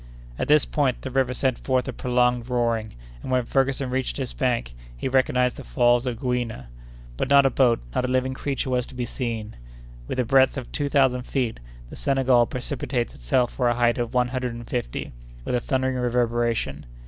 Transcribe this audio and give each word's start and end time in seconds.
At 0.39 0.47
this 0.47 0.65
point 0.65 1.03
the 1.03 1.11
river 1.11 1.31
sent 1.31 1.59
forth 1.59 1.87
a 1.87 1.93
prolonged 1.93 2.49
roaring; 2.49 2.95
and 3.21 3.29
when 3.31 3.45
Ferguson 3.45 3.91
reached 3.91 4.17
its 4.17 4.33
bank, 4.33 4.73
he 4.97 5.07
recognized 5.07 5.57
the 5.57 5.63
falls 5.63 6.07
of 6.07 6.17
Gouina. 6.19 6.69
But 7.17 7.29
not 7.29 7.45
a 7.45 7.51
boat, 7.51 7.81
not 7.93 8.05
a 8.05 8.07
living 8.07 8.33
creature 8.33 8.71
was 8.71 8.87
to 8.87 8.95
be 8.95 9.05
seen. 9.05 9.55
With 10.07 10.19
a 10.19 10.25
breadth 10.25 10.57
of 10.57 10.71
two 10.71 10.89
thousand 10.89 11.27
feet, 11.27 11.59
the 11.91 11.95
Senegal 11.95 12.47
precipitates 12.47 13.13
itself 13.13 13.53
for 13.53 13.69
a 13.69 13.75
height 13.75 13.99
of 13.99 14.11
one 14.15 14.29
hundred 14.29 14.55
and 14.55 14.67
fifty, 14.67 15.11
with 15.45 15.53
a 15.53 15.59
thundering 15.59 15.97
reverberation. 15.97 16.87